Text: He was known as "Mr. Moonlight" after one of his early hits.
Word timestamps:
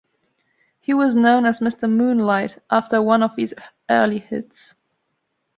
He 0.79 0.95
was 0.95 1.13
known 1.13 1.45
as 1.45 1.59
"Mr. 1.59 1.87
Moonlight" 1.87 2.57
after 2.71 2.99
one 3.03 3.21
of 3.21 3.35
his 3.37 3.53
early 3.87 4.17
hits. 4.17 4.73